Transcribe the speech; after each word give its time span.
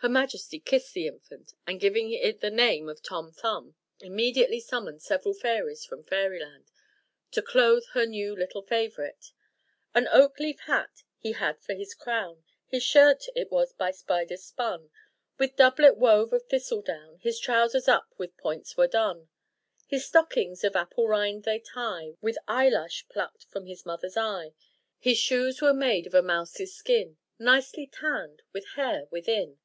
Her 0.00 0.10
majesty 0.12 0.60
kissed 0.60 0.94
the 0.94 1.08
infant, 1.08 1.54
and, 1.66 1.80
giving 1.80 2.12
it 2.12 2.38
the 2.40 2.48
name 2.48 2.88
of 2.88 3.02
Tom 3.02 3.32
Thumb, 3.32 3.74
immediately 3.98 4.60
summoned 4.60 5.02
several 5.02 5.34
fairies 5.34 5.84
from 5.84 6.04
Fairyland, 6.04 6.70
to 7.32 7.42
clothe 7.42 7.84
her 7.86 8.06
new 8.06 8.36
little 8.36 8.62
favourite: 8.62 9.32
"An 9.96 10.06
oak 10.12 10.38
leaf 10.38 10.60
hat 10.66 11.02
he 11.18 11.32
had 11.32 11.60
for 11.60 11.74
his 11.74 11.92
crown, 11.92 12.44
His 12.68 12.84
shirt 12.84 13.24
it 13.34 13.50
was 13.50 13.72
by 13.72 13.90
spiders 13.90 14.44
spun: 14.44 14.90
With 15.38 15.56
doublet 15.56 15.96
wove 15.96 16.32
of 16.32 16.46
thistledown, 16.46 17.18
His 17.18 17.40
trousers 17.40 17.88
up 17.88 18.14
with 18.16 18.36
points 18.36 18.76
were 18.76 18.86
done; 18.86 19.28
His 19.88 20.06
stockings, 20.06 20.62
of 20.62 20.76
apple 20.76 21.08
rind, 21.08 21.42
they 21.42 21.58
tie 21.58 22.14
With 22.20 22.38
eye 22.46 22.68
lash 22.68 23.08
pluck'd 23.08 23.46
from 23.50 23.66
his 23.66 23.84
mother's 23.84 24.16
eye: 24.16 24.54
His 25.00 25.18
shoes 25.18 25.60
were 25.60 25.74
made 25.74 26.06
of 26.06 26.14
a 26.14 26.22
mouse's 26.22 26.72
skin, 26.76 27.16
Nicely 27.40 27.88
tann'd 27.88 28.42
with 28.52 28.68
hair 28.76 29.08
within." 29.10 29.58